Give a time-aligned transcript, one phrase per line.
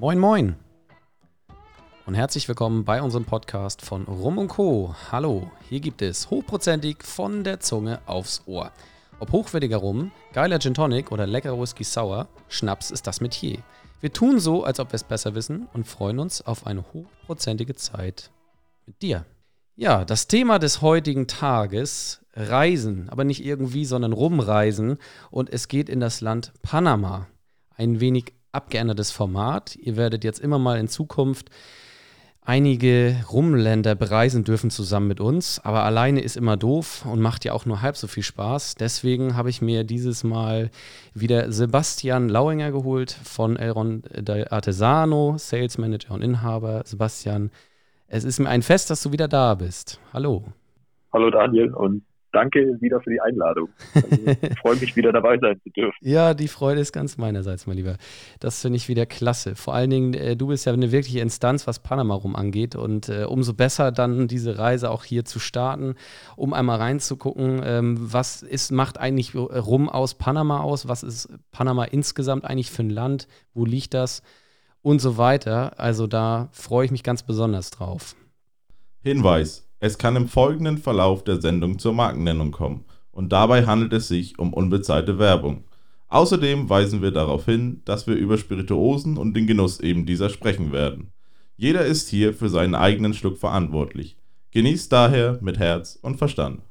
[0.00, 0.54] Moin, moin.
[2.06, 4.94] Und herzlich willkommen bei unserem Podcast von Rum und Co.
[5.10, 8.70] Hallo, hier gibt es hochprozentig von der Zunge aufs Ohr.
[9.18, 13.58] Ob hochwertiger Rum, geiler Gin Tonic oder leckerer Whisky Sour, Schnaps ist das Metier.
[14.00, 17.74] Wir tun so, als ob wir es besser wissen und freuen uns auf eine hochprozentige
[17.74, 18.30] Zeit
[18.86, 19.24] mit dir.
[19.74, 24.98] Ja, das Thema des heutigen Tages, Reisen, aber nicht irgendwie, sondern rumreisen
[25.32, 27.26] und es geht in das Land Panama.
[27.74, 29.76] Ein wenig abgeändertes Format.
[29.76, 31.50] Ihr werdet jetzt immer mal in Zukunft
[32.48, 37.52] einige Rumländer bereisen dürfen zusammen mit uns, aber alleine ist immer doof und macht ja
[37.52, 38.74] auch nur halb so viel Spaß.
[38.76, 40.70] Deswegen habe ich mir dieses Mal
[41.12, 44.02] wieder Sebastian Lauinger geholt von Elron
[44.48, 46.82] Artesano, Sales Manager und Inhaber.
[46.86, 47.50] Sebastian,
[48.06, 50.00] es ist mir ein Fest, dass du wieder da bist.
[50.14, 50.46] Hallo.
[51.12, 52.02] Hallo Daniel und
[52.32, 53.68] danke wieder für die Einladung.
[53.94, 55.96] Also, ich freue mich wieder dabei sein zu dürfen.
[56.00, 57.96] Ja, die Freude ist ganz meinerseits, mein Lieber.
[58.40, 59.54] Das finde ich wieder klasse.
[59.54, 62.76] Vor allen Dingen, äh, du bist ja eine wirkliche Instanz, was Panama rum angeht.
[62.76, 65.94] Und äh, umso besser dann diese Reise auch hier zu starten,
[66.36, 70.88] um einmal reinzugucken, ähm, was ist, macht eigentlich rum aus Panama aus?
[70.88, 73.28] Was ist Panama insgesamt eigentlich für ein Land?
[73.54, 74.22] Wo liegt das?
[74.82, 75.78] Und so weiter.
[75.78, 78.14] Also da freue ich mich ganz besonders drauf.
[79.02, 79.67] Hinweis.
[79.80, 84.38] Es kann im folgenden Verlauf der Sendung zur Markennennung kommen und dabei handelt es sich
[84.38, 85.64] um unbezahlte Werbung.
[86.08, 90.72] Außerdem weisen wir darauf hin, dass wir über Spirituosen und den Genuss eben dieser sprechen
[90.72, 91.12] werden.
[91.56, 94.16] Jeder ist hier für seinen eigenen Schluck verantwortlich.
[94.50, 96.62] Genießt daher mit Herz und Verstand.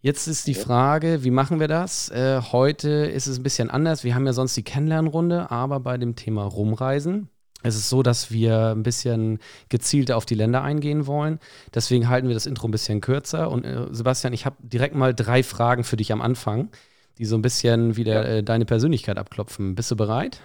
[0.00, 2.10] Jetzt ist die Frage, wie machen wir das?
[2.10, 4.04] Äh, heute ist es ein bisschen anders.
[4.04, 7.28] Wir haben ja sonst die Kennenlernrunde, aber bei dem Thema Rumreisen
[7.62, 11.40] es ist so, dass wir ein bisschen gezielter auf die Länder eingehen wollen.
[11.74, 13.50] Deswegen halten wir das Intro ein bisschen kürzer.
[13.50, 16.70] Und äh, Sebastian, ich habe direkt mal drei Fragen für dich am Anfang,
[17.18, 18.36] die so ein bisschen wieder ja.
[18.36, 19.74] äh, deine Persönlichkeit abklopfen.
[19.74, 20.40] Bist du bereit?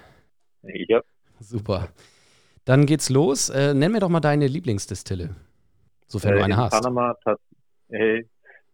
[0.63, 1.01] Ja.
[1.39, 1.89] Super.
[2.65, 3.49] Dann geht's los.
[3.49, 5.35] Äh, nenn mir doch mal deine Lieblingsdistille,
[6.07, 6.71] sofern du äh, eine hast.
[6.71, 7.15] Panama,
[7.89, 8.23] äh,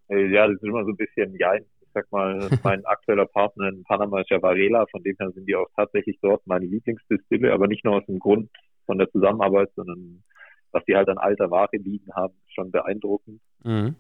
[0.10, 1.54] ja, das ist immer so ein bisschen, ja,
[1.98, 5.56] sag mal, mein aktueller Partner in Panama ist ja Varela, von dem her sind die
[5.56, 8.50] auch tatsächlich dort meine Lieblingsdistille, aber nicht nur aus dem Grund
[8.86, 10.24] von der Zusammenarbeit, sondern
[10.72, 13.42] was die halt an alter Ware liegen haben, ist schon beeindruckend.
[13.64, 13.96] Mhm.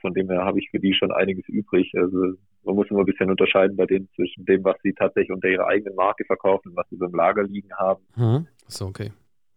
[0.00, 1.92] Von dem her habe ich für die schon einiges übrig.
[1.96, 2.34] Also
[2.64, 5.66] man muss immer ein bisschen unterscheiden bei denen zwischen dem, was sie tatsächlich unter ihrer
[5.66, 8.04] eigenen Marke verkaufen und was sie so im Lager liegen haben.
[8.16, 8.46] Mhm.
[8.66, 9.12] So, okay.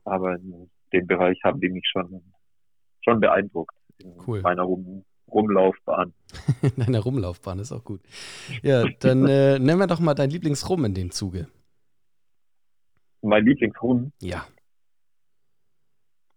[0.05, 2.21] Aber in dem Bereich haben die mich schon,
[3.03, 4.41] schon beeindruckt in cool.
[4.41, 4.63] meiner
[5.31, 6.13] Rumlaufbahn.
[6.77, 8.01] Deine Rumlaufbahn ist auch gut.
[8.61, 11.47] Ja, dann äh, nenn mir doch mal dein Lieblingsrum in dem Zuge.
[13.21, 14.11] Mein Lieblingsrum?
[14.21, 14.45] Ja.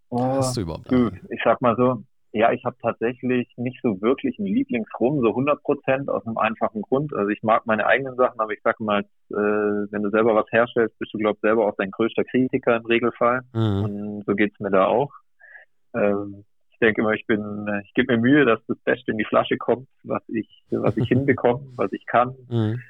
[0.09, 1.19] Oh, Hast du überhaupt einen?
[1.29, 2.03] Ich sag mal so,
[2.35, 6.81] ja, ich habe tatsächlich nicht so wirklich einen Lieblingsrum, so 100 Prozent aus einem einfachen
[6.81, 7.13] Grund.
[7.13, 10.51] Also ich mag meine eigenen Sachen, aber ich sag mal, äh, wenn du selber was
[10.51, 13.41] herstellst, bist du, glaub selber auch dein größter Kritiker im Regelfall.
[13.53, 13.83] Mhm.
[13.83, 15.13] Und so geht's mir da auch.
[15.93, 16.43] Ähm,
[16.75, 19.57] ich denke immer, ich bin, ich gebe mir Mühe, dass das Beste in die Flasche
[19.57, 22.35] kommt, was ich, was ich hinbekomme, was ich kann.
[22.49, 22.81] Mhm.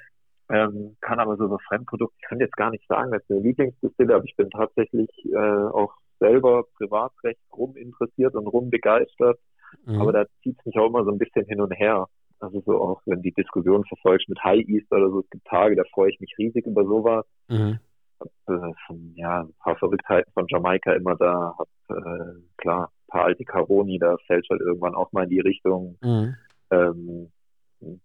[0.49, 3.41] Ähm, kann aber so über Fremdprodukte, ich kann jetzt gar nicht sagen, das ist eine
[3.41, 9.39] Lieblingsdistille, aber ich bin tatsächlich äh, auch selber privatrecht rum interessiert und rum begeistert.
[9.85, 10.01] Mhm.
[10.01, 12.07] Aber da zieht es mich auch immer so ein bisschen hin und her.
[12.39, 15.75] Also so auch, wenn die Diskussion verfolgst mit High East oder so, es gibt Tage,
[15.75, 17.25] da freue ich mich riesig über sowas.
[17.49, 17.79] Mhm.
[18.19, 23.25] Hab, äh, von, ja, ein paar Verrücktheiten von Jamaika immer da, hab, äh, klar, paar
[23.25, 25.97] alte Caroni, da fällt halt irgendwann auch mal in die Richtung.
[26.01, 26.35] Mhm.
[26.71, 27.31] Ähm,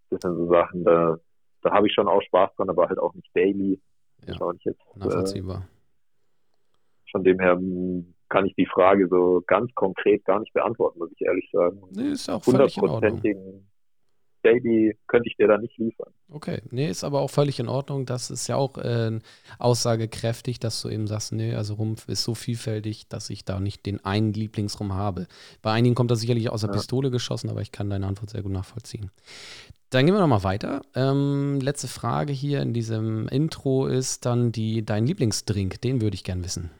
[0.09, 1.17] das sind so Sachen, da,
[1.61, 3.79] da habe ich schon auch Spaß dran, aber halt auch nicht daily.
[4.27, 5.57] Ja, auch nicht jetzt, nachvollziehbar.
[5.57, 10.99] Äh, von dem her hm, kann ich die Frage so ganz konkret gar nicht beantworten,
[10.99, 11.81] muss ich ehrlich sagen.
[11.91, 13.65] Nee, ist auch völlig in Ordnung.
[14.43, 16.11] Daily könnte ich dir da nicht liefern.
[16.29, 18.05] Okay, nee, ist aber auch völlig in Ordnung.
[18.05, 19.19] Das ist ja auch äh,
[19.59, 23.85] aussagekräftig, dass du eben sagst, nee, also Rum ist so vielfältig, dass ich da nicht
[23.85, 25.27] den einen Lieblingsrum habe.
[25.61, 26.73] Bei einigen kommt das sicherlich aus der ja.
[26.73, 29.11] Pistole geschossen, aber ich kann deine Antwort sehr gut nachvollziehen.
[29.91, 30.83] Dann gehen wir nochmal weiter.
[30.95, 36.23] Ähm, letzte Frage hier in diesem Intro ist dann die, dein Lieblingsdrink, den würde ich
[36.23, 36.71] gern wissen.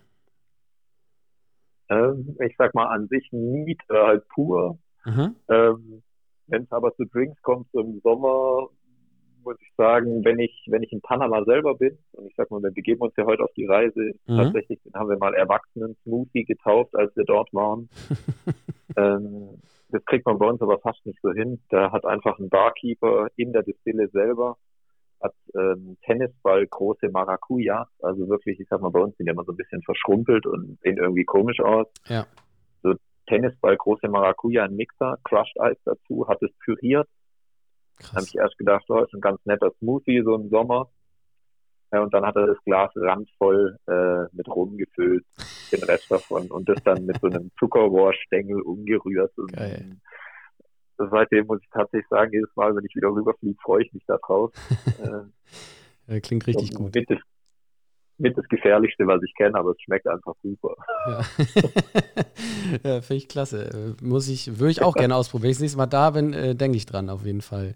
[1.89, 4.79] Ähm, ich sag mal an sich Miet halt pur.
[5.03, 5.35] Mhm.
[5.49, 6.03] Ähm,
[6.51, 8.67] wenn es aber zu Drinks kommt, so im Sommer,
[9.43, 12.61] muss ich sagen, wenn ich, wenn ich in Panama selber bin, und ich sag mal,
[12.61, 14.37] wir begeben uns ja heute auf die Reise, mhm.
[14.37, 17.89] tatsächlich haben wir mal Erwachsenen-Smoothie getauft, als wir dort waren.
[18.97, 21.59] ähm, das kriegt man bei uns aber fast nicht so hin.
[21.69, 24.57] Da hat einfach ein Barkeeper in der Distille selber
[25.21, 29.43] hat ähm, Tennisball große Maracuja, also wirklich, ich sag mal, bei uns sind ja immer
[29.43, 31.87] so ein bisschen verschrumpelt und sehen irgendwie komisch aus.
[32.07, 32.25] Ja.
[33.31, 37.07] Tennisball, große Maracuja, ein Mixer, Crushed Eis dazu, hat es püriert.
[37.97, 38.15] Krass.
[38.15, 40.89] Habe ich erst gedacht, oh, ist ein ganz netter Smoothie, so im Sommer.
[41.93, 45.25] Ja, und dann hat er das Glas randvoll äh, mit Rum gefüllt,
[45.71, 49.31] den Rest davon, und das dann mit so einem Zuckerrohrstängel umgerührt.
[49.37, 49.97] Und Geil.
[50.97, 54.17] Seitdem muss ich tatsächlich sagen, jedes Mal, wenn ich wieder rüberfliege, freue ich mich da
[54.17, 54.51] drauf.
[56.07, 56.93] äh, Klingt richtig gut.
[56.93, 57.09] Mit
[58.21, 60.75] mit das Gefährlichste, was ich kenne, aber es schmeckt einfach super.
[61.07, 61.21] Ja,
[62.83, 63.95] ja finde ich klasse.
[64.01, 65.43] Muss ich, würde ich auch gerne ausprobieren.
[65.43, 67.75] Wenn ich das nächste Mal da bin, äh, denke ich dran, auf jeden Fall.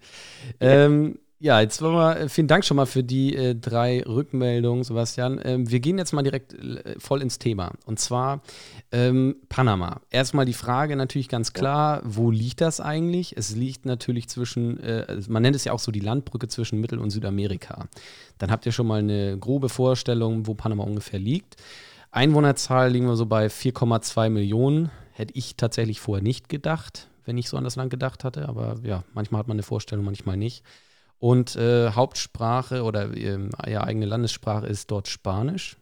[0.60, 4.84] Ähm, ja, jetzt wollen wir, äh, vielen Dank schon mal für die äh, drei Rückmeldungen,
[4.84, 5.40] Sebastian.
[5.44, 7.74] Ähm, wir gehen jetzt mal direkt äh, voll ins Thema.
[7.86, 8.42] Und zwar
[8.92, 10.02] ähm, Panama.
[10.10, 13.38] Erstmal die Frage natürlich ganz klar, wo liegt das eigentlich?
[13.38, 16.82] Es liegt natürlich zwischen, äh, also man nennt es ja auch so die Landbrücke zwischen
[16.82, 17.90] Mittel- und Südamerika.
[18.40, 21.58] Dann habt ihr schon mal eine grobe Vorstellung, wo Panama ungefähr liegt.
[22.10, 24.90] Einwohnerzahl liegen wir so bei 4,2 Millionen.
[25.12, 28.50] Hätte ich tatsächlich vorher nicht gedacht, wenn ich so an das Land gedacht hatte.
[28.50, 30.64] Aber ja, manchmal hat man eine Vorstellung, manchmal nicht.
[31.20, 35.78] Und äh, Hauptsprache oder äh, ja, eigene Landessprache ist dort Spanisch.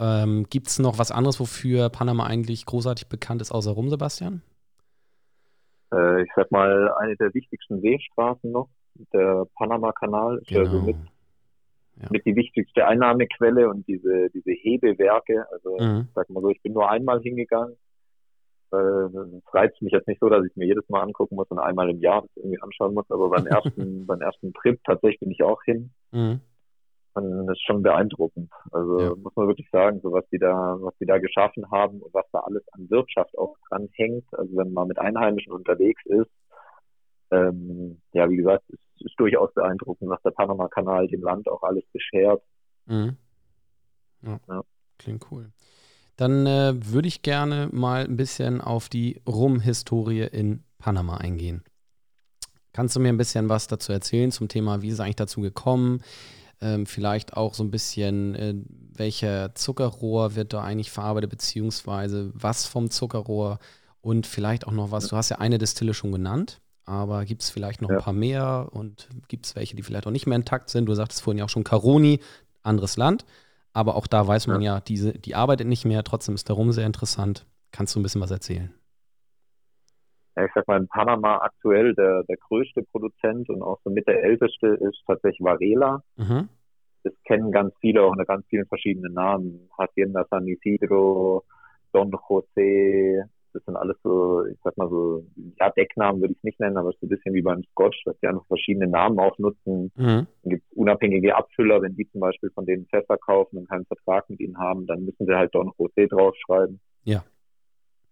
[0.00, 4.42] Ähm, Gibt es noch was anderes, wofür Panama eigentlich großartig bekannt ist, außer Rum, Sebastian?
[5.92, 8.68] Äh, ich sag mal, eine der wichtigsten Seestraßen noch,
[9.12, 10.62] der Panama-Kanal, ist genau.
[10.62, 10.96] ja so mit,
[12.00, 12.08] ja.
[12.10, 15.46] mit die wichtigste Einnahmequelle und diese, diese Hebewerke.
[15.50, 16.08] Also, mhm.
[16.14, 17.76] sag mal so, ich bin nur einmal hingegangen
[18.72, 21.58] äh, es reizt mich jetzt nicht so, dass ich mir jedes Mal angucken muss und
[21.58, 25.30] einmal im Jahr das irgendwie anschauen muss, aber beim ersten, beim ersten Trip tatsächlich bin
[25.30, 25.90] ich auch hin.
[26.12, 26.40] Mhm.
[27.14, 28.50] Und das ist schon beeindruckend.
[28.70, 29.14] Also ja.
[29.16, 32.26] muss man wirklich sagen, so was die da, was die da geschaffen haben und was
[32.32, 34.26] da alles an Wirtschaft auch dran hängt.
[34.32, 36.30] Also wenn man mit Einheimischen unterwegs ist,
[37.30, 41.84] ähm, ja, wie gesagt, es ist durchaus beeindruckend, was der Panama-Kanal dem Land auch alles
[41.92, 42.42] beschert.
[42.86, 43.16] Mhm.
[44.22, 44.40] Ja.
[44.48, 44.62] ja.
[44.98, 45.50] Klingt cool.
[46.18, 51.62] Dann äh, würde ich gerne mal ein bisschen auf die Rum-Historie in Panama eingehen.
[52.72, 55.40] Kannst du mir ein bisschen was dazu erzählen zum Thema, wie ist es eigentlich dazu
[55.40, 56.02] gekommen?
[56.60, 58.54] Ähm, vielleicht auch so ein bisschen, äh,
[58.94, 63.60] welcher Zuckerrohr wird da eigentlich verarbeitet, beziehungsweise was vom Zuckerrohr
[64.00, 65.06] und vielleicht auch noch was.
[65.06, 67.98] Du hast ja eine Destille schon genannt, aber gibt es vielleicht noch ja.
[67.98, 70.86] ein paar mehr und gibt es welche, die vielleicht auch nicht mehr intakt sind?
[70.86, 72.18] Du sagtest vorhin ja auch schon Caroni,
[72.64, 73.24] anderes Land.
[73.72, 76.56] Aber auch da weiß man ja, ja diese, die arbeitet nicht mehr, trotzdem ist der
[76.56, 77.46] Rum sehr interessant.
[77.70, 78.72] Kannst du ein bisschen was erzählen?
[80.36, 84.22] Ja, ich sag mal, in Panama aktuell der, der größte Produzent und auch somit der
[84.22, 86.02] älteste ist tatsächlich Varela.
[86.16, 86.48] Mhm.
[87.02, 89.68] Das kennen ganz viele auch unter ganz vielen verschiedenen Namen.
[89.78, 91.44] Hacienda San Isidro,
[91.92, 93.24] Don José,
[93.58, 95.24] das sind alles so, ich sag mal so,
[95.58, 98.02] ja, Decknamen würde ich es nicht nennen, aber es ist ein bisschen wie beim Scotch,
[98.04, 99.90] dass die einfach verschiedene Namen auch nutzen.
[99.96, 100.26] Mhm.
[100.42, 103.86] Dann gibt es unabhängige Abfüller, wenn die zum Beispiel von denen Fässer kaufen und keinen
[103.86, 106.80] Vertrag mit ihnen haben, dann müssen sie halt Don José draufschreiben.
[107.02, 107.24] Ja.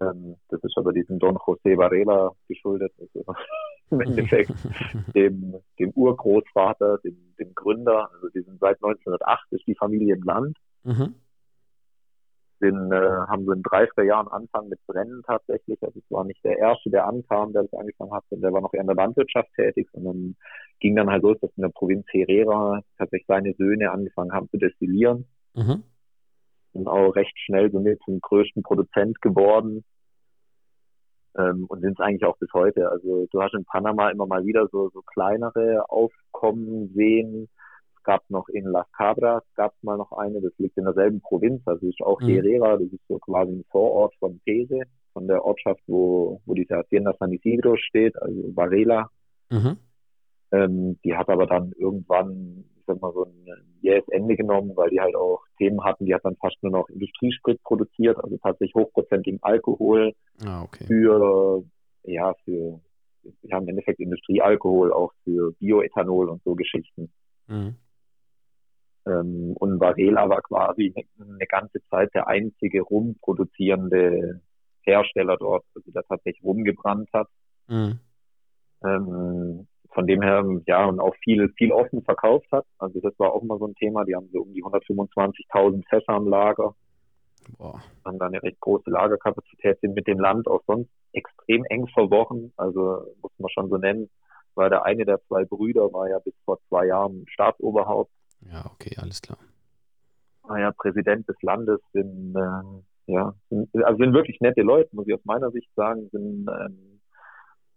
[0.00, 2.92] Ähm, das ist aber diesem Don José Varela geschuldet.
[2.99, 3.25] Also
[3.90, 4.50] im Endeffekt
[5.14, 10.22] dem, dem Urgroßvater, dem, dem Gründer, also die sind seit 1908 ist die Familie im
[10.22, 10.56] Land.
[10.82, 11.14] Mhm
[12.58, 12.96] sind, äh,
[13.28, 15.82] haben so in drei, vier Jahren angefangen mit Brennen tatsächlich.
[15.82, 18.72] Also es war nicht der erste, der ankam, der das angefangen hat, der war noch
[18.72, 20.36] eher in der Landwirtschaft tätig, sondern
[20.80, 24.58] ging dann halt los, dass in der Provinz Herrera tatsächlich seine Söhne angefangen haben zu
[24.58, 25.26] destillieren.
[25.54, 25.82] Mhm.
[26.72, 29.84] Und auch recht schnell somit zum größten Produzent geworden.
[31.38, 32.90] Ähm, und sind es eigentlich auch bis heute.
[32.90, 37.48] Also du hast in Panama immer mal wieder so, so kleinere Aufkommen sehen,
[38.06, 41.60] gab noch in Las Cabras, gab es mal noch eine, das liegt in derselben Provinz,
[41.66, 42.28] also ist auch mhm.
[42.28, 44.82] Herrera, das ist so quasi ein Vorort von Pese,
[45.12, 49.10] von der Ortschaft, wo, wo diese Hacienda San Isidro steht, also Varela.
[49.50, 49.76] Mhm.
[50.52, 53.46] Ähm, die hat aber dann irgendwann, ich sag mal, so ein
[53.82, 56.88] jähes Ende genommen, weil die halt auch Themen hatten, die hat dann fast nur noch
[56.88, 60.12] Industriesprit produziert, also tatsächlich hochprozentigen Alkohol
[60.44, 60.84] ah, okay.
[60.84, 61.64] für,
[62.04, 62.80] ja, für,
[63.42, 67.10] wir haben im Endeffekt Industriealkohol auch für Bioethanol und so Geschichten.
[67.48, 67.75] Mhm.
[69.06, 74.40] Ähm, und Varela war quasi eine ganze Zeit der einzige rumproduzierende
[74.82, 77.28] Hersteller dort, also der tatsächlich rumgebrannt hat.
[77.68, 78.00] Mhm.
[78.84, 82.66] Ähm, von dem her, ja, und auch viel, viel offen verkauft hat.
[82.78, 84.04] Also das war auch mal so ein Thema.
[84.04, 86.75] Die haben so um die 125.000 Fässer am Lager.
[87.56, 87.80] Boah.
[88.04, 92.52] Haben da eine recht große Lagerkapazität, sind mit dem Land auch sonst extrem eng verworren.
[92.56, 94.10] Also muss man schon so nennen,
[94.54, 98.10] weil der eine der zwei Brüder war ja bis vor zwei Jahren Staatsoberhaupt
[98.40, 99.38] ja, okay, alles klar.
[100.49, 105.14] Naja, Präsident des Landes sind, äh, ja, sind, also sind wirklich nette Leute, muss ich
[105.14, 107.00] aus meiner Sicht sagen, sind ähm,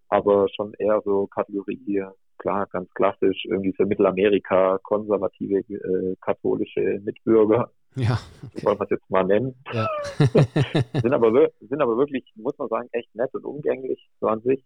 [0.09, 2.03] aber schon eher so Kategorie,
[2.37, 7.71] klar, ganz klassisch, irgendwie für Mittelamerika, konservative, äh, katholische Mitbürger.
[7.95, 8.19] Ja.
[8.43, 8.65] Okay.
[8.65, 9.55] Wollen wir es jetzt mal nennen.
[9.71, 9.87] Ja.
[11.01, 14.63] sind, aber, sind aber wirklich, muss man sagen, echt nett und umgänglich, so an sich.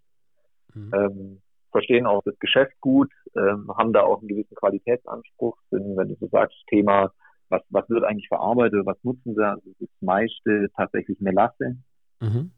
[0.74, 0.92] Mhm.
[0.94, 1.42] Ähm,
[1.74, 6.16] verstehen auch das Geschäft gut, ähm, haben da auch einen gewissen Qualitätsanspruch, sind, wenn du
[6.16, 7.12] so sagst, Thema,
[7.50, 11.78] was, was wird eigentlich verarbeitet, was nutzen sie, also das meiste tatsächlich Melasse.
[12.22, 12.52] Mhm.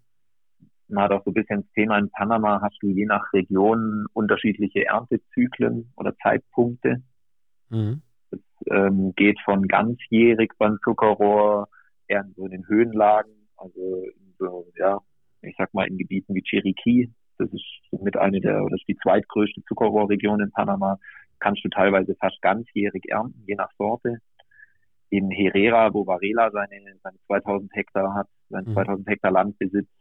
[0.87, 4.05] Man hat auch so ein bisschen das Thema in Panama, hast du je nach Region
[4.13, 7.01] unterschiedliche Erntezyklen oder Zeitpunkte.
[7.69, 8.03] Mhm.
[8.29, 11.67] Es ähm, geht von ganzjährig beim Zuckerrohr,
[12.07, 14.99] eher so in den Höhenlagen, also in so, ja,
[15.41, 18.97] ich sag mal in Gebieten wie Chiriquí, das ist mit eine der, oder ist die
[18.97, 20.99] zweitgrößte Zuckerrohrregion in Panama,
[21.39, 24.17] kannst du teilweise fast ganzjährig ernten, je nach Sorte.
[25.09, 28.73] In Herrera, wo Varela seine, seine 2000 Hektar hat, sein mhm.
[28.73, 29.91] 2000 Hektar Land besitzt,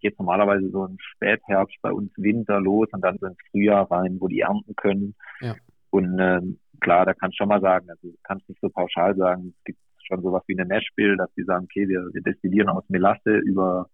[0.00, 4.18] geht normalerweise so im Spätherbst bei uns Winter los und dann so ins Frühjahr rein,
[4.20, 5.14] wo die ernten können.
[5.40, 5.54] Ja.
[5.90, 9.54] Und ähm, klar, da kannst du schon mal sagen, also kannst nicht so pauschal sagen,
[9.56, 12.84] es gibt schon sowas wie eine Nashville, dass die sagen, okay, wir, wir destillieren aus
[12.88, 13.88] Melasse über,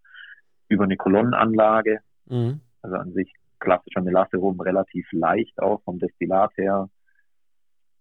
[0.68, 2.00] über eine Kolonnenanlage.
[2.28, 2.60] Mhm.
[2.82, 6.88] Also an sich klassischer Melasse rum relativ leicht auch vom Destillat her.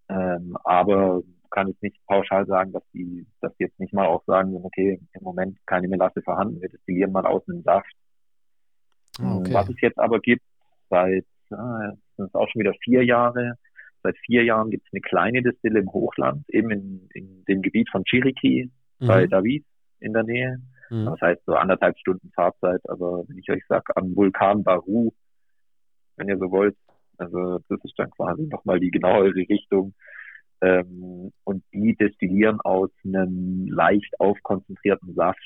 [0.09, 4.23] Ähm, aber kann ich nicht pauschal sagen, dass die, dass die jetzt nicht mal auch
[4.25, 7.91] sagen, okay, im Moment keine Melasse vorhanden, wir destillieren mal aus einem Saft.
[9.19, 9.53] Ah, okay.
[9.53, 10.43] Was es jetzt aber gibt,
[10.89, 13.55] seit, äh, sind es auch schon wieder vier Jahre,
[14.03, 17.89] seit vier Jahren gibt es eine kleine Destille im Hochland, eben in, in dem Gebiet
[17.89, 18.69] von Chiriquí,
[18.99, 19.07] mhm.
[19.07, 19.65] bei David
[19.99, 20.61] in der Nähe.
[20.89, 21.05] Mhm.
[21.05, 25.11] Das heißt so anderthalb Stunden Fahrzeit, aber wenn ich euch sage, am Vulkan Baru,
[26.15, 26.75] wenn ihr so wollt,
[27.17, 29.93] also das ist dann quasi nochmal die genauere Richtung.
[30.59, 35.45] Ähm, und die destillieren aus einem leicht aufkonzentrierten Saft.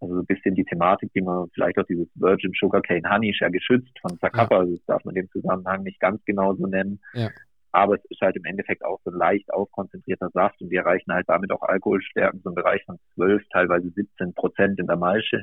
[0.00, 3.40] Also so ein bisschen die Thematik, die man vielleicht auch dieses Virgin Sugarcane Honey ist
[3.40, 4.70] ja geschützt von Zacapa, ja.
[4.70, 7.00] das darf man im Zusammenhang nicht ganz genau so nennen.
[7.12, 7.30] Ja.
[7.74, 11.12] Aber es ist halt im Endeffekt auch so ein leicht aufkonzentrierter Saft und wir erreichen
[11.12, 15.42] halt damit auch Alkoholstärken so im Bereich von 12, teilweise 17 Prozent in der Maische.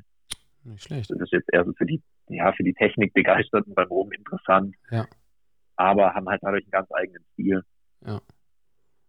[0.63, 1.11] Nicht schlecht.
[1.11, 4.73] Das ist jetzt eher so für die, ja, für die Technik begeisterten beim Rum interessant.
[4.91, 5.07] Ja.
[5.75, 7.63] Aber haben halt dadurch einen ganz eigenen Stil.
[8.05, 8.21] Ja.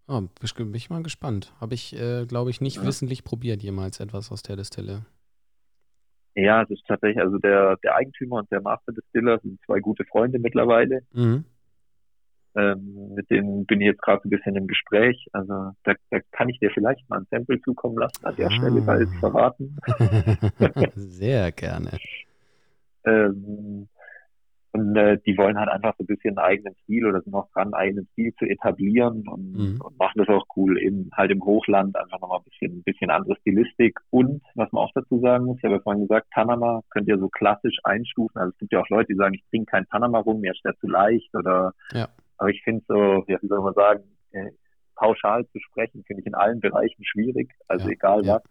[0.09, 0.23] Oh,
[0.57, 1.55] bin ich mal gespannt.
[1.61, 2.85] Habe ich, äh, glaube ich, nicht ja.
[2.85, 5.07] wissentlich probiert jemals etwas aus der Distille.
[6.35, 10.05] Ja, es ist tatsächlich, also der, der Eigentümer und der Master Distiller sind zwei gute
[10.07, 11.02] Freunde mittlerweile.
[11.12, 11.45] Mhm.
[12.54, 15.26] Ähm, mit denen bin ich jetzt gerade ein bisschen im Gespräch.
[15.32, 18.50] Also da, da kann ich dir vielleicht mal ein Sample zukommen lassen, an der ah.
[18.50, 19.76] Stelle bald verraten.
[20.94, 21.99] Sehr gerne.
[23.04, 23.88] ähm,
[24.75, 27.50] und äh, die wollen halt einfach so ein bisschen einen eigenen Stil oder sind noch
[27.52, 29.80] dran, einen eigenen Stil zu etablieren und, mhm.
[29.82, 30.80] und machen das auch cool.
[30.80, 34.00] Eben halt im Hochland einfach nochmal ein bisschen, ein bisschen andere Stilistik.
[34.09, 37.18] Und was man auch dazu sagen muss, ich habe ja vorhin gesagt, Panama könnt ihr
[37.18, 38.40] so klassisch einstufen.
[38.40, 40.64] Also es gibt ja auch Leute, die sagen, ich trinke kein Panama rum, mir ist
[40.64, 42.09] der zu leicht oder ja.
[42.43, 44.51] Aber ich finde so, ja, wie soll man sagen, äh,
[44.97, 47.51] pauschal zu sprechen, finde ich in allen Bereichen schwierig.
[47.69, 48.35] Also ja, egal ja.
[48.35, 48.43] was.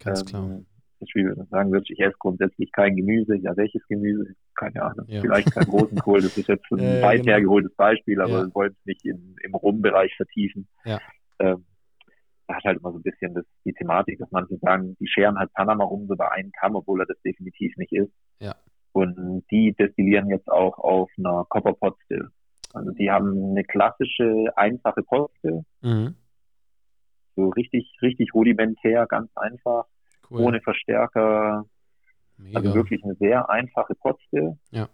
[0.00, 0.60] Ganz ähm, klar
[1.00, 3.36] das wie wir sagen würde, ich esse grundsätzlich kein Gemüse.
[3.36, 4.34] Ja, welches Gemüse?
[4.56, 5.06] Keine Ahnung.
[5.08, 5.20] Ja.
[5.20, 6.22] Vielleicht kein Rosenkohl.
[6.22, 7.32] Das ist jetzt ein äh, weit genau.
[7.32, 10.68] hergeholtes Beispiel, aber wir wollen es nicht in, im Rumbereich vertiefen.
[10.84, 10.98] Ja.
[11.38, 11.64] Ähm,
[12.48, 15.38] da hat halt immer so ein bisschen das, die Thematik, dass manche sagen, die scheren
[15.38, 18.12] halt Panama rum so bei einem Kamm, obwohl er das definitiv nicht ist.
[18.40, 18.56] Ja.
[18.92, 22.30] Und die destillieren jetzt auch auf einer Copper Pot Still.
[22.72, 25.02] Also die haben eine klassische, einfache
[25.38, 25.64] Still.
[25.80, 26.14] Mhm.
[27.36, 29.86] So richtig, richtig rudimentär, ganz einfach
[30.30, 30.42] cool.
[30.42, 31.64] ohne Verstärker.
[32.36, 32.58] Mega.
[32.58, 34.58] Also wirklich eine sehr einfache Potstill.
[34.70, 34.88] Ja.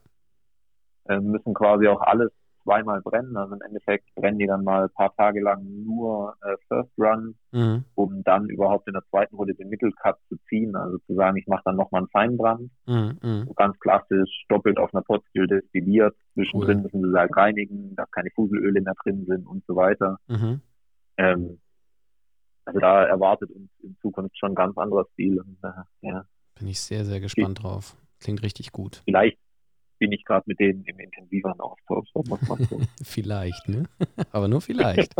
[1.07, 2.31] Äh, müssen quasi auch alles
[2.65, 3.37] zweimal brennen.
[3.37, 7.37] Also im Endeffekt brennen die dann mal ein paar Tage lang nur äh, First Run,
[7.53, 7.85] mhm.
[7.95, 10.75] um dann überhaupt in der zweiten Runde den Mittelcut zu ziehen.
[10.75, 12.71] Also zu sagen, ich mache dann nochmal einen Feinbrand.
[12.87, 13.19] Mhm.
[13.23, 13.45] mhm.
[13.47, 16.17] So ganz klassisch, doppelt auf einer Potstill destilliert.
[16.33, 16.83] Zwischendrin cool.
[16.85, 20.19] müssen sie halt reinigen, dass keine Fuselöle mehr drin sind und so weiter.
[20.27, 20.61] Mhm.
[21.19, 21.61] Ähm,
[22.65, 25.41] also da erwartet uns in Zukunft schon ein ganz anderer Stil.
[25.41, 26.27] Und, äh, ja.
[26.59, 27.97] Bin ich sehr, sehr gespannt drauf.
[28.21, 29.03] Klingt richtig gut.
[29.05, 29.39] Vielleicht
[30.05, 32.11] bin ich gerade mit denen im intensiveren Austausch.
[33.03, 33.85] Vielleicht, ne?
[34.33, 35.15] Aber nur vielleicht.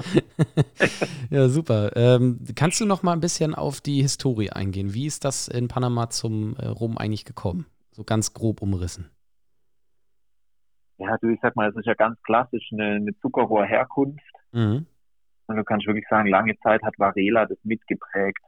[1.31, 1.93] ja, super.
[1.97, 4.93] Ähm, kannst du noch mal ein bisschen auf die Historie eingehen?
[4.93, 7.65] Wie ist das in Panama zum äh, Rum eigentlich gekommen?
[7.93, 9.09] So ganz grob umrissen.
[10.99, 14.23] Ja, du, ich sag mal, es ist ja ganz klassisch eine, eine Zuckerrohrherkunft.
[14.53, 14.85] Mhm.
[15.47, 18.45] Und du kannst wirklich sagen, lange Zeit hat Varela das mitgeprägt.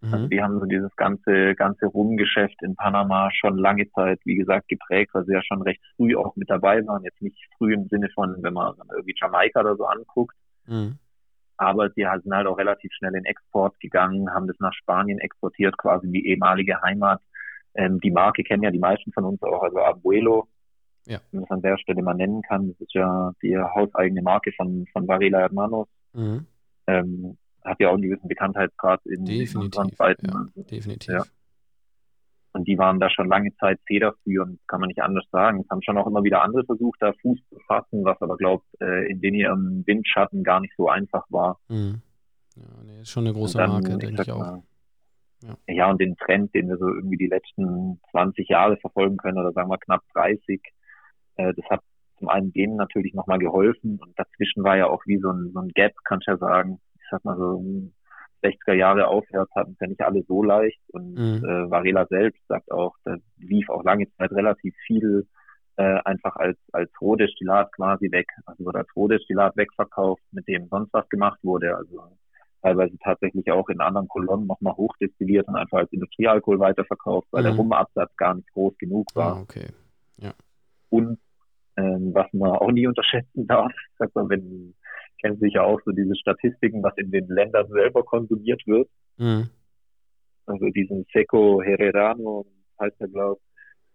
[0.00, 0.14] Mhm.
[0.14, 4.68] Also die haben so dieses ganze, ganze Rumgeschäft in Panama schon lange Zeit, wie gesagt,
[4.68, 7.02] geprägt, weil sie ja schon recht früh auch mit dabei waren.
[7.04, 10.36] Jetzt nicht früh im Sinne von, wenn man irgendwie Jamaika oder so anguckt.
[10.66, 10.98] Mhm.
[11.58, 15.76] Aber die sind halt auch relativ schnell in Export gegangen, haben das nach Spanien exportiert,
[15.78, 17.22] quasi die ehemalige Heimat.
[17.74, 20.48] Ähm, die Marke kennen ja die meisten von uns auch, also Abuelo,
[21.06, 21.18] ja.
[21.30, 22.68] wenn man es an der Stelle mal nennen kann.
[22.68, 25.88] Das ist ja die hauseigene Marke von, von Varela Hermanos.
[26.12, 26.46] Mhm.
[26.86, 30.26] Ähm, hat ja auch einen gewissen Bekanntheitsgrad in, definitiv, Zeiten.
[30.28, 31.14] Ja, also, definitiv.
[31.14, 31.24] Ja.
[32.52, 35.60] Und die waren da schon lange Zeit federführend, kann man nicht anders sagen.
[35.60, 38.64] Es haben schon auch immer wieder andere versucht, da Fuß zu fassen, was aber, glaubt,
[38.80, 41.58] äh, in den ihrem Windschatten gar nicht so einfach war.
[41.68, 42.00] Mhm.
[42.56, 44.38] Ja, nee, ist schon eine große dann, Marke, denke ich auch.
[44.38, 44.62] Mal,
[45.42, 45.56] ja.
[45.66, 49.52] ja, und den Trend, den wir so irgendwie die letzten 20 Jahre verfolgen können, oder
[49.52, 50.62] sagen wir knapp 30,
[51.36, 51.82] äh, das hat
[52.18, 55.60] zum einen denen natürlich nochmal geholfen und dazwischen war ja auch wie so ein, so
[55.60, 56.80] ein Gap, kann ich ja sagen.
[57.06, 57.62] Ich sag mal so
[58.42, 61.44] 60er Jahre aufwärts hatten es ja nicht alle so leicht und mhm.
[61.44, 65.26] äh, Varela selbst sagt auch, da lief auch lange Zeit relativ viel
[65.76, 70.92] äh, einfach als als Rohdestillat quasi weg, also wurde als Rohdestillat wegverkauft, mit dem sonst
[70.92, 72.02] was gemacht wurde, also
[72.62, 77.46] teilweise tatsächlich auch in anderen Kolonnen nochmal hochdestilliert und einfach als Industriealkohol weiterverkauft, weil mhm.
[77.46, 79.36] der Rumabsatz gar nicht groß genug war.
[79.36, 79.68] Ah, okay.
[80.18, 80.32] Ja.
[80.90, 81.18] Und
[81.76, 84.74] ähm, was man auch nie unterschätzen darf, sagt man, wenn
[85.26, 88.88] kennen sicher auch so diese Statistiken, was in den Ländern selber konsumiert wird.
[89.16, 89.48] Mhm.
[90.46, 92.46] Also diesen Seco Hererano
[92.80, 93.40] heißt er, glaube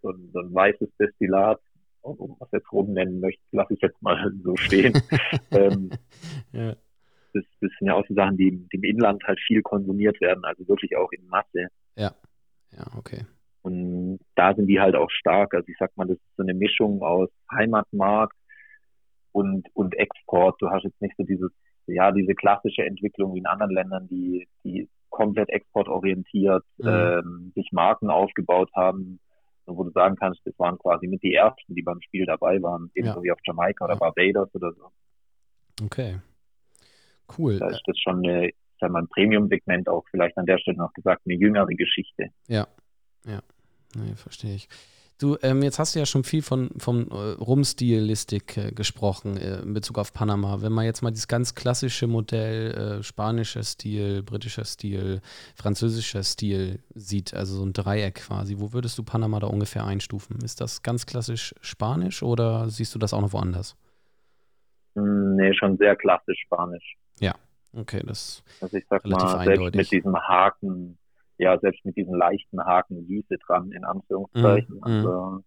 [0.01, 1.61] so ein, so ein weißes Destillat,
[2.03, 4.93] was jetzt rumnennen möchte, lasse ich jetzt mal so stehen.
[5.51, 5.91] ähm,
[6.51, 6.75] ja.
[7.33, 10.43] das, das sind ja auch so Sachen, die, die im Inland halt viel konsumiert werden,
[10.43, 11.67] also wirklich auch in Masse.
[11.95, 12.13] Ja,
[12.71, 13.25] ja, okay.
[13.61, 15.53] Und da sind die halt auch stark.
[15.53, 18.35] Also ich sag mal, das ist so eine Mischung aus Heimatmarkt
[19.31, 20.61] und, und Export.
[20.61, 21.51] Du hast jetzt nicht so dieses,
[21.87, 26.87] ja, diese klassische Entwicklung wie in anderen Ländern, die, die komplett exportorientiert mhm.
[26.87, 29.19] ähm, sich Marken aufgebaut haben,
[29.65, 32.89] wo du sagen kannst, das waren quasi mit die ersten, die beim Spiel dabei waren,
[32.95, 33.23] ebenso ja.
[33.23, 33.99] wie auf Jamaika oder ja.
[33.99, 34.91] Barbados oder so.
[35.83, 36.19] Okay.
[37.37, 37.59] Cool.
[37.59, 40.93] Da ist das schon eine, sag mal, ein Premium-Segment auch vielleicht an der Stelle noch
[40.93, 42.29] gesagt, eine jüngere Geschichte.
[42.47, 42.67] Ja,
[43.25, 43.41] ja,
[43.95, 44.67] nee, verstehe ich.
[45.21, 49.59] Du, ähm, jetzt hast du ja schon viel von, von äh, Rumstilistik äh, gesprochen äh,
[49.59, 50.63] in Bezug auf Panama.
[50.63, 55.21] Wenn man jetzt mal dieses ganz klassische Modell äh, spanischer Stil, britischer Stil,
[55.55, 60.39] französischer Stil sieht, also so ein Dreieck quasi, wo würdest du Panama da ungefähr einstufen?
[60.43, 63.77] Ist das ganz klassisch spanisch oder siehst du das auch noch woanders?
[64.95, 66.97] Hm, nee, schon sehr klassisch spanisch.
[67.19, 67.35] Ja,
[67.77, 70.97] okay, das also ich sag relativ mal, selbst mit diesem Haken
[71.41, 74.75] ja, selbst mit diesen leichten Haken Süße dran, in Anführungszeichen.
[74.75, 74.83] Mhm.
[74.83, 75.43] Also,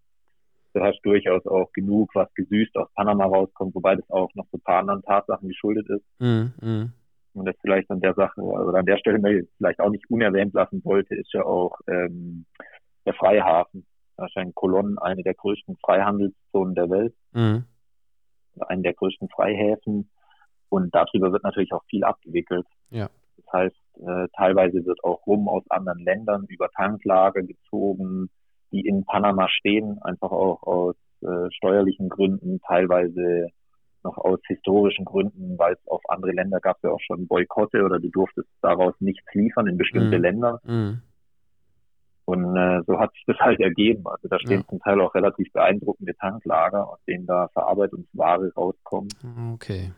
[0.75, 4.59] du hast durchaus auch genug, was gesüßt aus Panama rauskommt, wobei das auch noch so
[4.59, 6.05] ein paar anderen Tatsachen geschuldet ist.
[6.19, 6.53] Mhm.
[6.61, 6.93] mhm.
[7.35, 9.19] Und das vielleicht an der Sache, also an der Stelle
[9.57, 12.47] vielleicht auch nicht unerwähnt lassen wollte, ist ja auch ähm,
[13.07, 13.87] der Freihafen.
[14.17, 17.15] Wahrscheinlich Kolonnen eine der größten Freihandelszonen der Welt.
[17.33, 17.65] Mhm.
[18.61, 20.11] Einen der größten Freihäfen.
[20.69, 22.67] Und darüber wird natürlich auch viel abgewickelt.
[22.91, 23.11] Ja.
[23.37, 28.29] Das heißt, äh, teilweise wird auch Rum aus anderen Ländern über Tanklager gezogen,
[28.73, 33.49] die in Panama stehen, einfach auch aus äh, steuerlichen Gründen, teilweise
[34.03, 37.99] noch aus historischen Gründen, weil es auf andere Länder gab ja auch schon Boykotte oder
[37.99, 40.23] du durftest daraus nichts liefern in bestimmte mm.
[40.23, 40.61] Länder.
[40.65, 41.01] Mm.
[42.27, 44.07] Und äh, so hat sich das halt ergeben.
[44.07, 44.67] Also da stehen ja.
[44.69, 49.15] zum Teil auch relativ beeindruckende Tanklager, aus denen da Verarbeitungsware rauskommt.
[49.55, 49.93] Okay.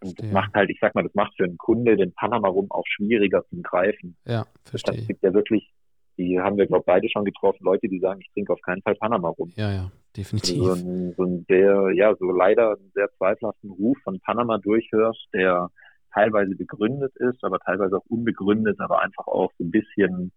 [0.00, 2.70] Und das macht halt, ich sag mal, das macht für einen Kunde den Panama rum
[2.70, 4.16] auch schwieriger zum Greifen.
[4.24, 5.00] Ja, verstehe.
[5.00, 5.72] Es gibt ja wirklich,
[6.16, 8.82] die haben wir, glaube ich, beide schon getroffen, Leute, die sagen, ich trinke auf keinen
[8.82, 9.52] Fall Panama rum.
[9.56, 10.56] Ja, ja, definitiv.
[10.56, 15.28] So ein, so ein sehr, ja, so leider einen sehr zweifelhaften Ruf von Panama durchhörst,
[15.32, 15.70] der
[16.12, 20.32] teilweise begründet ist, aber teilweise auch unbegründet, aber einfach auch so ein bisschen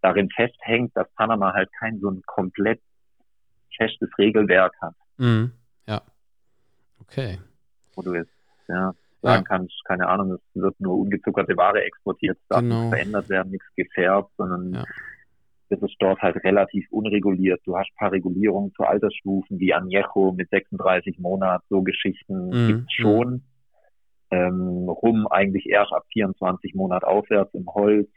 [0.00, 2.80] darin festhängt, dass Panama halt kein so ein komplett
[3.76, 4.94] festes Regelwerk hat.
[5.16, 5.52] Mhm.
[5.86, 6.02] Ja.
[7.00, 7.38] Okay.
[7.94, 8.32] Wo du jetzt
[8.72, 9.56] ja, sagen ja.
[9.56, 12.80] kannst, keine Ahnung, es wird nur ungezuckerte Ware exportiert, es darf genau.
[12.80, 14.84] nichts verändert werden, nichts gefärbt, sondern ja.
[15.70, 17.60] das ist dort halt relativ unreguliert.
[17.64, 22.66] Du hast ein paar Regulierungen zu Altersstufen wie Añejo mit 36 Monaten, so Geschichten mhm.
[22.66, 23.42] gibt's schon.
[24.30, 28.08] Ähm, rum eigentlich erst ab 24 Monat aufwärts im Holz,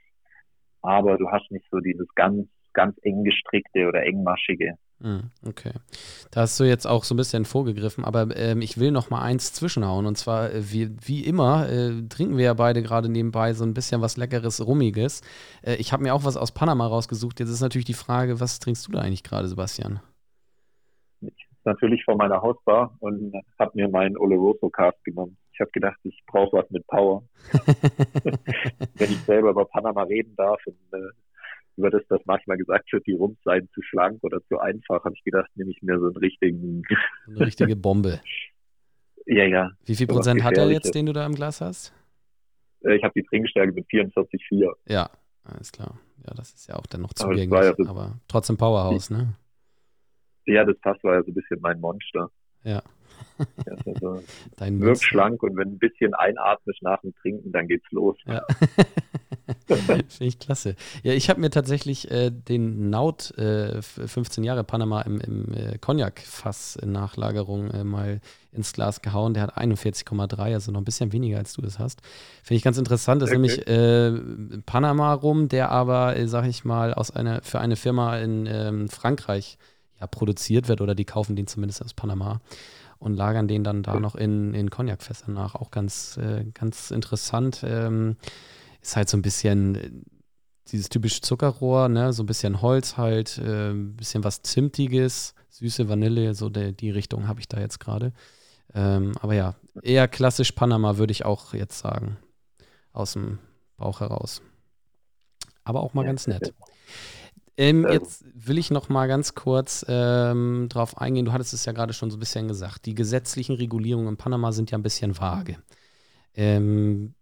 [0.81, 4.77] aber du hast nicht so dieses ganz, ganz eng gestrickte oder engmaschige.
[5.01, 5.73] Hm, okay.
[6.31, 9.21] Da hast du jetzt auch so ein bisschen vorgegriffen, aber ähm, ich will noch mal
[9.21, 10.05] eins zwischenhauen.
[10.05, 13.73] Und zwar, äh, wie, wie immer, äh, trinken wir ja beide gerade nebenbei so ein
[13.73, 15.21] bisschen was Leckeres, Rummiges.
[15.63, 17.39] Äh, ich habe mir auch was aus Panama rausgesucht.
[17.39, 19.99] Jetzt ist natürlich die Frage, was trinkst du da eigentlich gerade, Sebastian?
[21.21, 25.37] Ich natürlich vor meiner Hausbar und habe mir meinen Oloroso Cast genommen.
[25.51, 27.23] Ich habe gedacht, ich brauche was mit Power.
[28.95, 31.11] Wenn ich selber über Panama reden darf und äh,
[31.77, 35.15] über das, das manchmal gesagt wird, die Rums seien zu schlank oder zu einfach, habe
[35.15, 36.83] ich gedacht, nehme ich mir so einen richtigen.
[37.27, 38.21] Eine richtige Bombe.
[39.25, 39.71] ja, ja.
[39.85, 41.93] Wie viel Prozent hat er jetzt, den du da im Glas hast?
[42.83, 44.73] Äh, ich habe die Trinkstärke mit 44,4.
[44.87, 45.09] Ja,
[45.43, 45.99] alles klar.
[46.25, 49.33] Ja, das ist ja auch dann noch zugänglich, aber, ja so aber trotzdem Powerhouse, ne?
[50.45, 52.29] Ja, das passt, war ja so ein bisschen mein Monster.
[52.63, 52.81] Ja.
[53.65, 54.23] Ja also
[54.57, 58.17] Dein wirkt schlank und wenn ein bisschen einatmest nach dem Trinken, dann geht's los.
[58.25, 58.43] Ja.
[59.67, 60.75] Finde ich klasse.
[61.03, 65.77] Ja, ich habe mir tatsächlich äh, den Naut äh, 15 Jahre Panama im, im äh,
[65.77, 69.33] Cognac-Fass in Nachlagerung äh, mal ins Glas gehauen.
[69.33, 72.01] Der hat 41,3, also noch ein bisschen weniger, als du das hast.
[72.43, 73.21] Finde ich ganz interessant.
[73.21, 73.41] Das ist okay.
[73.41, 78.17] nämlich äh, Panama rum, der aber, äh, sag ich mal, aus einer, für eine Firma
[78.17, 79.57] in ähm, Frankreich
[79.99, 82.41] ja, produziert wird oder die kaufen den zumindest aus Panama
[82.99, 85.55] und lagern den dann da noch in, in Cognac-Fässern nach.
[85.55, 87.63] Auch ganz, äh, ganz interessant.
[87.65, 88.17] Ähm,
[88.81, 89.91] ist halt so ein bisschen äh,
[90.69, 92.13] dieses typische Zuckerrohr, ne?
[92.13, 96.89] so ein bisschen Holz halt, äh, ein bisschen was Zimtiges, süße Vanille, so der, die
[96.89, 98.13] Richtung habe ich da jetzt gerade.
[98.73, 102.17] Ähm, aber ja, eher klassisch Panama würde ich auch jetzt sagen.
[102.91, 103.39] Aus dem
[103.77, 104.41] Bauch heraus.
[105.63, 106.53] Aber auch mal ja, ganz nett.
[107.57, 111.25] Ähm, jetzt will ich noch mal ganz kurz ähm, drauf eingehen.
[111.25, 112.85] Du hattest es ja gerade schon so ein bisschen gesagt.
[112.85, 115.57] Die gesetzlichen Regulierungen in Panama sind ja ein bisschen vage.
[116.33, 117.13] Ähm,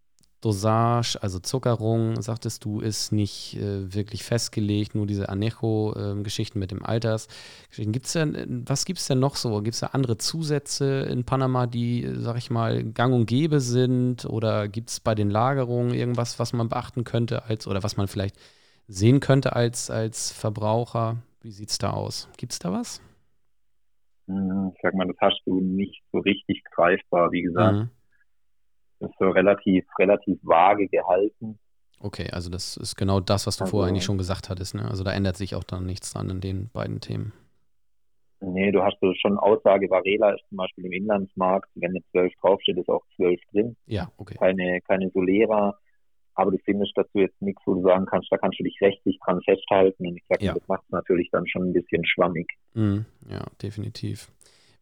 [0.43, 6.71] Dosage, also Zuckerung, sagtest du, ist nicht äh, wirklich festgelegt, nur diese Anejo-Geschichten äh, mit
[6.71, 7.93] dem Altersgeschichten.
[7.93, 9.61] Gibt's denn, was gibt es denn noch so?
[9.61, 14.25] Gibt es da andere Zusätze in Panama, die, sag ich mal, gang und gäbe sind?
[14.25, 18.09] Oder gibt es bei den Lagerungen irgendwas, was man beachten könnte als, oder was man
[18.09, 18.35] vielleicht
[18.87, 21.17] sehen könnte als, als Verbraucher?
[21.41, 22.29] Wie sieht es da aus?
[22.37, 23.01] Gibt es da was?
[24.27, 27.75] Hm, ich sag mal, das hast du nicht so richtig greifbar, wie gesagt.
[27.75, 27.89] Mhm.
[28.99, 31.59] Das ist so relativ, relativ vage gehalten.
[31.99, 34.75] Okay, also das ist genau das, was du also, vorher eigentlich schon gesagt hattest.
[34.75, 34.85] Ne?
[34.85, 37.33] Also da ändert sich auch dann nichts dran in den beiden Themen.
[38.41, 42.33] Nee, du hast so schon Aussage, Varela ist zum Beispiel im Inlandsmarkt, wenn eine 12
[42.41, 43.77] draufsteht, ist auch 12 drin.
[43.85, 44.35] Ja, okay.
[44.37, 45.77] Keine, keine Solera.
[46.35, 48.63] Aber das Ding ist, dass du jetzt nichts, wo du sagen kannst, da kannst du
[48.63, 50.07] dich rechtlich dran festhalten.
[50.07, 50.53] Und ich sage, ja.
[50.53, 52.47] das macht es natürlich dann schon ein bisschen schwammig.
[52.73, 54.31] Mm, ja, definitiv.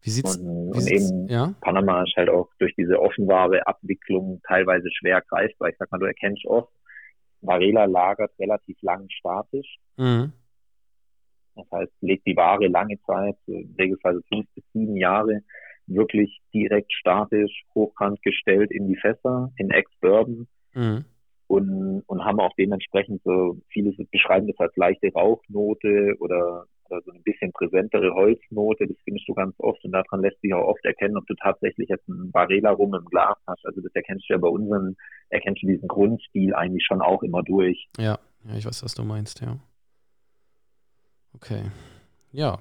[0.02, 1.54] Wie sieht's, und, wie und sieht's, eben ja?
[1.60, 5.68] Panama ist halt auch durch diese offenware Abwicklung teilweise schwer greifbar.
[5.68, 6.72] Ich sag mal, du erkennst oft,
[7.42, 9.76] Varela lagert relativ lang statisch.
[9.96, 10.32] Mhm.
[11.54, 15.42] Das heißt, legt die Ware lange Zeit, im Regelfall fünf bis sieben Jahre,
[15.86, 20.48] wirklich direkt statisch, hochkant gestellt in die Fässer, in Ex-Bourbon.
[20.72, 21.04] Mhm
[21.52, 27.12] und, und haben auch dementsprechend so, viele beschreiben das als leichte Rauchnote oder, oder so
[27.12, 30.82] ein bisschen präsentere Holznote, das findest du ganz oft und daran lässt sich auch oft
[30.82, 33.66] erkennen, ob du tatsächlich jetzt einen Barela rum im Glas hast.
[33.66, 34.96] Also das erkennst du ja bei unseren,
[35.28, 37.86] erkennst du diesen Grundstil eigentlich schon auch immer durch.
[37.98, 39.58] Ja, ja, ich weiß, was du meinst, ja.
[41.34, 41.64] Okay.
[42.32, 42.60] Ja.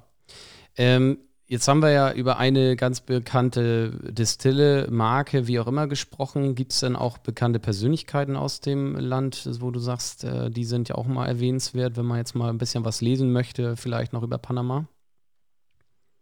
[0.77, 1.17] Ähm,
[1.51, 6.55] Jetzt haben wir ja über eine ganz bekannte Distille, Marke, wie auch immer gesprochen.
[6.55, 10.87] Gibt es denn auch bekannte Persönlichkeiten aus dem Land, wo du sagst, äh, die sind
[10.87, 14.23] ja auch mal erwähnenswert, wenn man jetzt mal ein bisschen was lesen möchte, vielleicht noch
[14.23, 14.85] über Panama?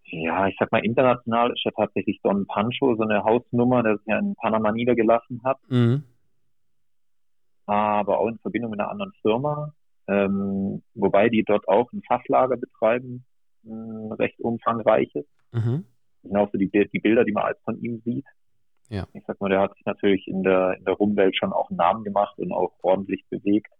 [0.05, 4.07] Ja, ich sag mal, international ist ja tatsächlich Don Pancho so eine Hausnummer, der sich
[4.07, 5.59] ja in Panama niedergelassen hat.
[5.69, 6.05] Mhm.
[7.67, 9.73] Aber auch in Verbindung mit einer anderen Firma.
[10.07, 13.25] Ähm, wobei die dort auch ein Fasslager betreiben
[14.17, 15.25] recht umfangreiches.
[15.51, 15.85] Mhm.
[16.23, 18.25] Genauso die, die Bilder, die man als von ihm sieht.
[18.89, 19.07] Ja.
[19.13, 21.77] Ich sag mal, der hat sich natürlich in der, in der Rumwelt schon auch einen
[21.77, 23.71] Namen gemacht und auch ordentlich bewegt.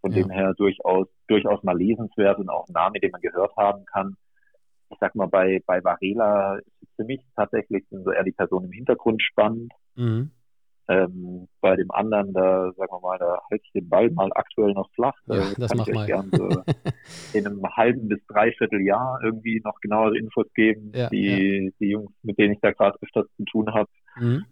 [0.00, 0.22] Von ja.
[0.22, 4.16] dem her durchaus, durchaus mal lesenswert und auch ein Name, den man gehört haben kann.
[4.90, 8.66] Ich sag mal, bei, bei Varela ist für mich tatsächlich sind so eher die Personen
[8.66, 9.72] im Hintergrund spannend.
[9.94, 10.30] Mhm.
[10.88, 14.72] Ähm, bei dem anderen, da sagen wir mal, da halte ich den Ball mal aktuell
[14.72, 15.16] noch flach.
[15.26, 16.06] Ja, da das kann mach ich mal.
[16.06, 16.48] Gern so
[17.36, 21.70] in einem halben bis dreiviertel Jahr irgendwie noch genauere Infos geben, ja, die, ja.
[21.80, 23.90] die Jungs, mit denen ich da gerade öfters zu tun habe.
[24.16, 24.44] Mhm.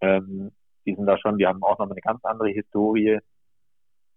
[0.00, 0.50] Ähm,
[0.86, 3.18] die sind da schon, die haben auch noch eine ganz andere Historie,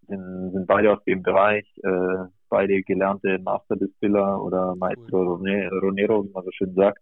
[0.08, 5.70] sind, sind beide aus dem Bereich, äh, beide gelernte Master Distiller oder Maestro cool.
[5.82, 7.02] Ronero, wie man so schön sagt.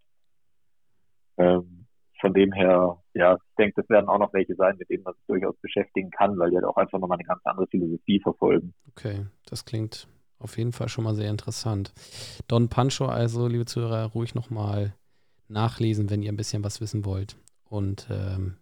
[1.38, 1.81] Ähm,
[2.22, 5.14] von dem her, ja, ich denke, das werden auch noch welche sein, mit denen man
[5.16, 8.74] sich durchaus beschäftigen kann, weil die halt auch einfach nochmal eine ganz andere Philosophie verfolgen.
[8.90, 10.08] Okay, das klingt
[10.40, 11.94] auf jeden Fall schon mal sehr interessant.
[12.48, 14.94] Don Pancho, also, liebe Zuhörer, ruhig nochmal
[15.48, 18.58] nachlesen, wenn ihr ein bisschen was wissen wollt und ähm,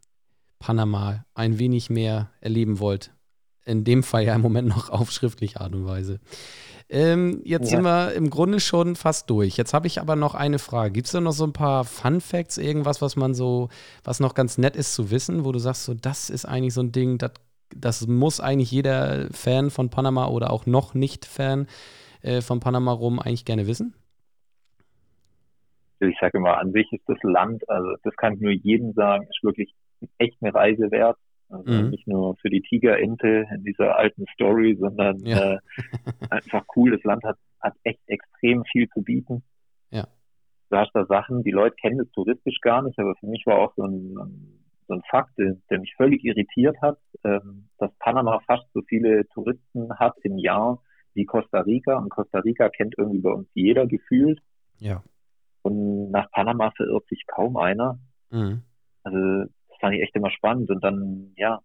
[0.57, 3.13] Panama ein wenig mehr erleben wollt.
[3.65, 6.19] In dem Fall ja im Moment noch auf schriftliche Art und Weise.
[6.91, 7.77] Ähm, jetzt ja.
[7.77, 9.57] sind wir im Grunde schon fast durch.
[9.57, 10.91] Jetzt habe ich aber noch eine Frage.
[10.91, 13.69] Gibt es da noch so ein paar Fun Facts, irgendwas, was man so,
[14.03, 16.81] was noch ganz nett ist zu wissen, wo du sagst, so, das ist eigentlich so
[16.81, 17.33] ein Ding, das,
[17.75, 21.67] das muss eigentlich jeder Fan von Panama oder auch noch nicht Fan
[22.23, 23.93] äh, von Panama rum eigentlich gerne wissen?
[25.99, 29.27] Ich sage immer, an sich ist das Land, also das kann ich nur jedem sagen,
[29.29, 29.75] ist wirklich
[30.17, 31.17] echt eine Reise wert.
[31.49, 31.89] Also mhm.
[31.89, 35.53] nicht nur für die Tigerente in dieser alten Story, sondern ja.
[35.53, 35.59] äh,
[36.29, 36.91] einfach cool.
[36.91, 39.43] Das Land hat, hat echt extrem viel zu bieten.
[39.89, 40.07] Ja.
[40.69, 43.57] Du hast da Sachen, die Leute kennen das touristisch gar nicht, aber für mich war
[43.57, 44.15] auch so ein,
[44.87, 49.27] so ein Fakt, der, der mich völlig irritiert hat, ähm, dass Panama fast so viele
[49.29, 50.83] Touristen hat im Jahr
[51.15, 51.97] wie Costa Rica.
[51.97, 54.39] Und Costa Rica kennt irgendwie bei uns jeder gefühlt.
[54.77, 55.03] Ja.
[55.63, 57.99] Und nach Panama verirrt sich kaum einer.
[58.29, 58.61] Mhm.
[59.03, 60.69] Also fand ich echt immer spannend.
[60.69, 61.59] Und dann, ja,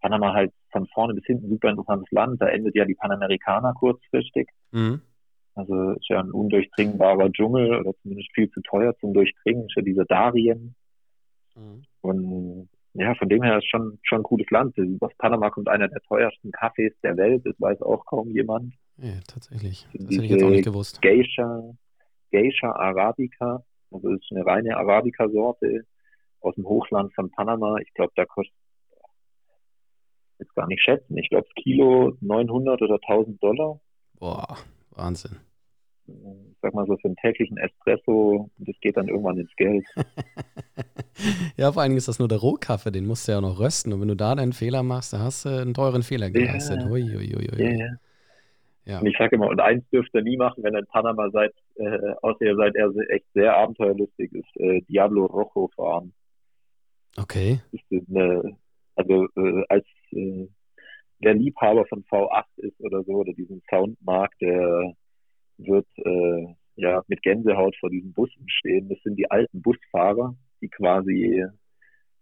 [0.00, 2.40] Panama halt von vorne bis hinten super interessantes Land.
[2.40, 4.48] Da endet ja die Panamerikaner kurzfristig.
[4.72, 5.00] Mhm.
[5.54, 9.64] Also ist ja ein undurchdringbarer Dschungel oder zumindest viel zu teuer zum Durchdringen.
[9.64, 10.74] Ist ja diese Darien.
[11.54, 11.82] Mhm.
[12.02, 14.76] Und ja, von dem her ist schon schon ein cooles Land.
[15.00, 17.42] Aus Panama kommt einer der teuersten Kaffees der Welt.
[17.44, 18.74] Das weiß auch kaum jemand.
[18.98, 19.86] Ja, tatsächlich.
[19.92, 21.02] Das Diese hätte ich jetzt auch nicht gewusst.
[21.02, 21.74] Geisha,
[22.30, 23.62] Geisha Arabica.
[23.90, 25.84] Also ist eine reine Arabica-Sorte
[26.40, 27.76] aus dem Hochland von Panama.
[27.78, 28.54] Ich glaube, da kostet
[30.38, 31.16] jetzt gar nicht schätzen.
[31.16, 33.80] Ich glaube, Kilo 900 oder 1000 Dollar.
[34.18, 34.56] Boah,
[34.90, 35.36] Wahnsinn.
[36.06, 38.50] Ich sag mal so für einen täglichen Espresso.
[38.58, 39.84] Das geht dann irgendwann ins Geld.
[41.56, 43.92] ja, vor allen Dingen ist das nur der Rohkaffee, den musst du ja noch rösten.
[43.92, 46.82] Und wenn du da einen Fehler machst, dann hast du einen teuren Fehler geleistet.
[46.82, 46.88] Ja.
[46.88, 47.62] Hui, hui, hui.
[47.62, 47.96] Ja, ja.
[48.86, 49.00] Ja.
[49.00, 51.52] Und ich sage immer, und eins dürft ihr nie machen, wenn ihr in Panama seid,
[51.74, 56.12] äh, außer ihr seid eher echt sehr abenteuerlustig, ist äh, Diablo Rojo fahren.
[57.18, 57.60] Okay.
[57.90, 58.56] Eine,
[58.94, 60.48] also äh, als äh,
[61.20, 64.94] wer Liebhaber von V8 ist oder so, oder diesen Sound mag, der
[65.58, 68.88] wird äh, ja mit Gänsehaut vor diesen Bussen stehen.
[68.88, 71.44] Das sind die alten Busfahrer, die quasi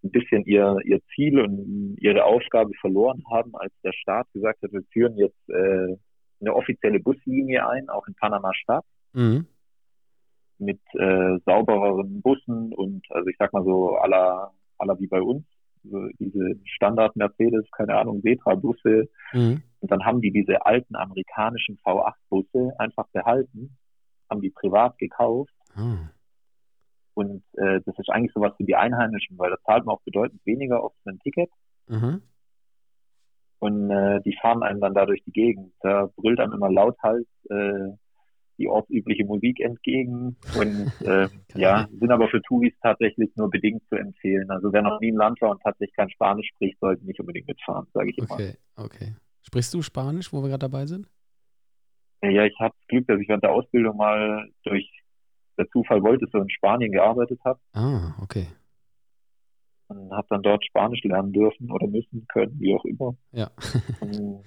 [0.05, 4.73] ein bisschen ihr, ihr Ziel und ihre Aufgabe verloren haben, als der Staat gesagt hat,
[4.73, 5.97] wir führen jetzt äh,
[6.41, 9.47] eine offizielle Buslinie ein, auch in Panama-Stadt, Mhm.
[10.59, 14.53] mit äh, saubereren Bussen und also ich sag mal so aller
[14.85, 15.45] aller wie bei uns,
[15.83, 19.09] so diese Standard Mercedes, keine Ahnung, Setra-Busse.
[19.33, 19.63] Mhm.
[19.81, 23.77] Und dann haben die diese alten amerikanischen V8-Busse einfach behalten,
[24.31, 26.09] haben die privat gekauft Ah.
[27.15, 30.41] und äh, das ist eigentlich sowas für die Einheimischen, weil da zahlt man auch bedeutend
[30.47, 31.51] weniger auf ein Ticket
[31.89, 32.23] Mhm.
[33.59, 35.73] und äh, die fahren einem dann da durch die Gegend.
[35.81, 37.91] Da brüllt einem immer lauthals äh,
[38.59, 43.97] die ortsübliche Musik entgegen und äh, ja, sind aber für Touris tatsächlich nur bedingt zu
[43.97, 44.51] empfehlen.
[44.51, 47.49] Also wer noch nie im Land war und tatsächlich kein Spanisch spricht, sollte nicht unbedingt
[47.49, 48.31] mitfahren, sage ich immer.
[48.31, 49.15] Okay, okay.
[49.43, 51.09] Sprichst du Spanisch, wo wir gerade dabei sind?
[52.23, 54.91] Ja, ich habe das Glück, dass ich während der Ausbildung mal durch
[55.59, 58.47] der Zufall wollte, so in Spanien gearbeitet habe Ah, okay.
[59.89, 63.15] und habe dann dort Spanisch lernen dürfen oder müssen können, wie auch immer.
[63.33, 63.51] Ja.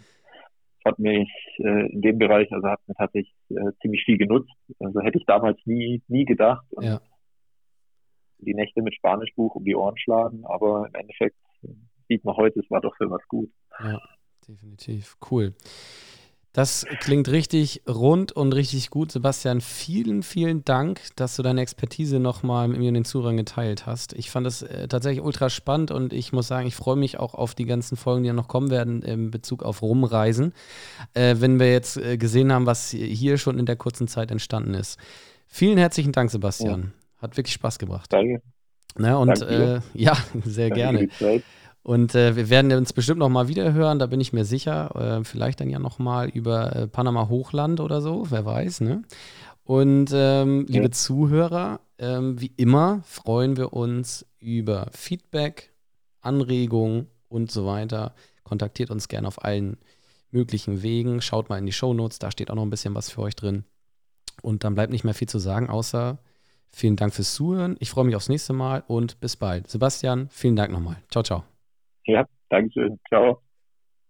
[0.87, 4.53] Hat mich äh, in dem Bereich, also hat mir tatsächlich äh, ziemlich viel genutzt.
[4.79, 6.65] Also hätte ich damals nie, nie gedacht.
[6.71, 7.01] Und Ja.
[8.39, 11.35] Die Nächte mit Spanischbuch um die Ohren schlagen, aber im Endeffekt
[12.07, 13.49] sieht man heute, es war doch für was gut.
[13.79, 13.99] Ja,
[14.47, 15.17] definitiv.
[15.29, 15.53] Cool.
[16.57, 19.11] Das klingt richtig rund und richtig gut.
[19.11, 23.85] Sebastian, vielen, vielen Dank, dass du deine Expertise nochmal mit mir und den Zuhörern geteilt
[23.85, 24.13] hast.
[24.13, 27.35] Ich fand es äh, tatsächlich ultra spannend und ich muss sagen, ich freue mich auch
[27.35, 30.51] auf die ganzen Folgen, die noch kommen werden in Bezug auf Rumreisen.
[31.13, 34.73] Äh, wenn wir jetzt äh, gesehen haben, was hier schon in der kurzen Zeit entstanden
[34.73, 34.97] ist.
[35.45, 36.91] Vielen herzlichen Dank, Sebastian.
[37.21, 38.11] Hat wirklich Spaß gebracht.
[38.11, 38.41] Danke.
[38.97, 41.39] Ne, und äh, ja, sehr Danke gerne.
[41.87, 45.19] Und äh, wir werden uns bestimmt noch mal wieder hören, da bin ich mir sicher.
[45.19, 48.81] Äh, vielleicht dann ja noch mal über äh, Panama Hochland oder so, wer weiß.
[48.81, 49.03] Ne?
[49.63, 50.91] Und ähm, liebe Ja.
[50.91, 55.71] Zuhörer, ähm, wie immer freuen wir uns über Feedback,
[56.19, 58.13] Anregungen und so weiter.
[58.43, 59.77] Kontaktiert uns gerne auf allen
[60.29, 61.21] möglichen Wegen.
[61.21, 63.63] Schaut mal in die Shownotes, da steht auch noch ein bisschen was für euch drin.
[64.41, 66.17] Und dann bleibt nicht mehr viel zu sagen, außer
[66.69, 67.77] vielen Dank fürs Zuhören.
[67.79, 69.69] Ich freue mich aufs nächste Mal und bis bald.
[69.69, 70.97] Sebastian, vielen Dank nochmal.
[71.09, 71.56] Ciao, ciao.
[72.07, 72.99] Ja, Dankeschön.
[73.07, 73.41] Ciao.